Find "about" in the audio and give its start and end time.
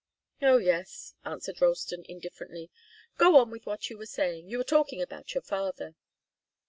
4.99-5.35